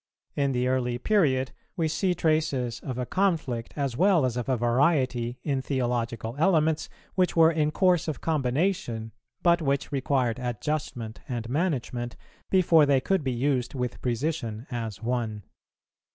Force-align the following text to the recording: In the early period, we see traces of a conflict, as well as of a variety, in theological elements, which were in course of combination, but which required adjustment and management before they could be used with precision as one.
In 0.35 0.51
the 0.51 0.67
early 0.67 0.97
period, 0.97 1.51
we 1.77 1.87
see 1.87 2.15
traces 2.15 2.79
of 2.79 2.97
a 2.97 3.05
conflict, 3.05 3.71
as 3.75 3.95
well 3.95 4.25
as 4.25 4.35
of 4.35 4.49
a 4.49 4.57
variety, 4.57 5.37
in 5.43 5.61
theological 5.61 6.33
elements, 6.39 6.89
which 7.13 7.35
were 7.35 7.51
in 7.51 7.69
course 7.69 8.07
of 8.07 8.19
combination, 8.19 9.11
but 9.43 9.61
which 9.61 9.91
required 9.91 10.39
adjustment 10.39 11.19
and 11.29 11.47
management 11.49 12.15
before 12.49 12.87
they 12.87 12.99
could 12.99 13.23
be 13.23 13.31
used 13.31 13.75
with 13.75 14.01
precision 14.01 14.65
as 14.71 15.03
one. 15.03 15.43